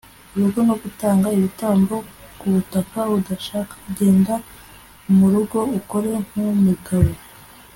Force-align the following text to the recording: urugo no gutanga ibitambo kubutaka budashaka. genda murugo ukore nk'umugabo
urugo 0.35 0.59
no 0.67 0.75
gutanga 0.83 1.27
ibitambo 1.37 1.95
kubutaka 2.39 2.97
budashaka. 3.11 3.73
genda 3.97 4.35
murugo 5.17 5.59
ukore 5.79 6.11
nk'umugabo 6.27 7.09